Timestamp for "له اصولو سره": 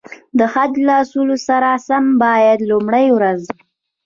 0.87-1.69